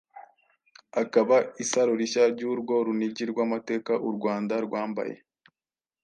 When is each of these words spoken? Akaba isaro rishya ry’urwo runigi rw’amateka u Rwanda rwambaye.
Akaba 1.01 1.37
isaro 1.63 1.91
rishya 1.99 2.23
ry’urwo 2.33 2.75
runigi 2.85 3.23
rw’amateka 3.31 3.91
u 4.09 4.09
Rwanda 4.15 4.53
rwambaye. 4.65 5.15